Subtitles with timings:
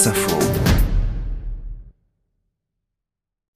[0.00, 0.69] Wasserfall.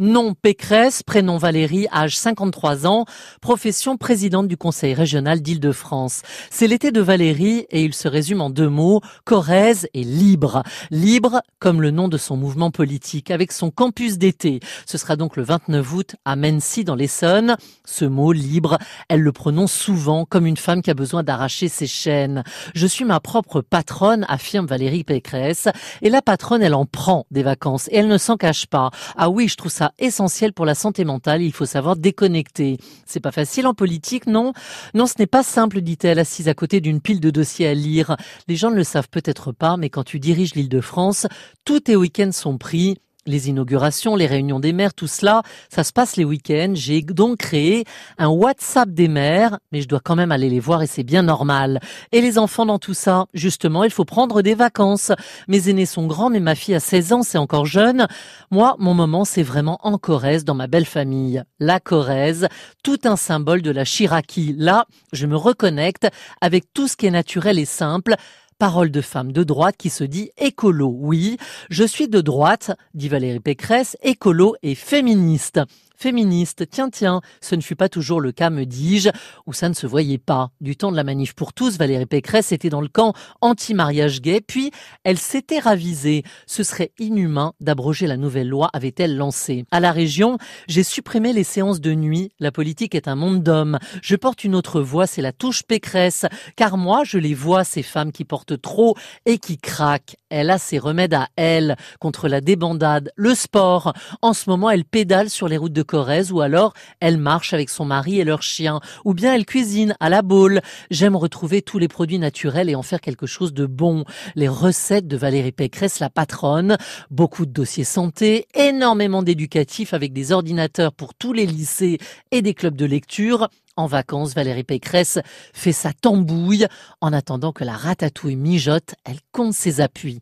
[0.00, 3.04] Nom Pécresse, prénom Valérie, âge 53 ans,
[3.42, 6.22] profession présidente du Conseil régional d'Île-de-France.
[6.48, 10.62] C'est l'été de Valérie et il se résume en deux mots, Corrèze et libre.
[10.90, 14.60] Libre comme le nom de son mouvement politique, avec son campus d'été.
[14.86, 17.58] Ce sera donc le 29 août à Mency dans l'Essonne.
[17.84, 18.78] Ce mot libre,
[19.10, 22.42] elle le prononce souvent comme une femme qui a besoin d'arracher ses chaînes.
[22.74, 25.68] Je suis ma propre patronne, affirme Valérie Pécresse.
[26.00, 28.88] Et la patronne, elle en prend des vacances et elle ne s'en cache pas.
[29.18, 31.42] Ah oui, je trouve ça essentiel pour la santé mentale.
[31.42, 32.78] Il faut savoir déconnecter.
[33.06, 34.52] C'est pas facile en politique, non?
[34.94, 38.16] Non, ce n'est pas simple, dit-elle, assise à côté d'une pile de dossiers à lire.
[38.48, 41.26] Les gens ne le savent peut-être pas, mais quand tu diriges l'île de France,
[41.64, 45.92] tous tes week-ends sont pris les inaugurations, les réunions des maires, tout cela, ça se
[45.92, 46.72] passe les week-ends.
[46.74, 47.84] J'ai donc créé
[48.18, 51.22] un WhatsApp des maires, mais je dois quand même aller les voir et c'est bien
[51.22, 51.80] normal.
[52.12, 55.12] Et les enfants dans tout ça, justement, il faut prendre des vacances.
[55.48, 58.06] Mes aînés sont grands, mais ma fille a 16 ans, c'est encore jeune.
[58.50, 61.42] Moi, mon moment, c'est vraiment en Corrèze, dans ma belle famille.
[61.58, 62.48] La Corrèze,
[62.82, 64.54] tout un symbole de la Chiraki.
[64.56, 66.08] Là, je me reconnecte
[66.40, 68.16] avec tout ce qui est naturel et simple
[68.60, 70.94] parole de femme de droite qui se dit écolo.
[70.94, 71.38] Oui,
[71.70, 75.60] je suis de droite, dit Valérie Pécresse, écolo et féministe
[76.00, 76.68] féministe.
[76.70, 79.10] Tiens, tiens, ce ne fut pas toujours le cas, me dis-je,
[79.46, 80.50] où ça ne se voyait pas.
[80.60, 83.12] Du temps de la manif pour tous, Valérie Pécresse était dans le camp
[83.42, 84.70] anti-mariage gay, puis
[85.04, 86.24] elle s'était ravisée.
[86.46, 89.64] Ce serait inhumain d'abroger la nouvelle loi, avait-elle lancé.
[89.70, 92.32] À la région, j'ai supprimé les séances de nuit.
[92.40, 93.78] La politique est un monde d'hommes.
[94.02, 96.24] Je porte une autre voix, c'est la touche Pécresse,
[96.56, 100.16] car moi, je les vois, ces femmes qui portent trop et qui craquent.
[100.30, 103.92] Elle a ses remèdes à elle contre la débandade, le sport.
[104.22, 107.68] En ce moment, elle pédale sur les routes de Corrèze ou alors elle marche avec
[107.68, 110.60] son mari et leur chien ou bien elle cuisine à la boule.
[110.90, 114.04] J'aime retrouver tous les produits naturels et en faire quelque chose de bon.
[114.36, 116.76] Les recettes de Valérie Pécresse, la patronne,
[117.10, 121.98] beaucoup de dossiers santé, énormément d'éducatifs avec des ordinateurs pour tous les lycées
[122.30, 123.48] et des clubs de lecture.
[123.80, 125.18] En vacances, Valérie Pécresse
[125.54, 126.66] fait sa tambouille.
[127.00, 130.18] En attendant que la ratatouille mijote, elle compte ses appuis.